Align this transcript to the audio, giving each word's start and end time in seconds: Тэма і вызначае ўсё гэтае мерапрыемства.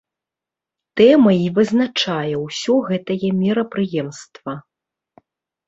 Тэма 1.01 1.33
і 1.39 1.47
вызначае 1.57 2.35
ўсё 2.45 2.79
гэтае 2.89 3.29
мерапрыемства. 3.45 4.59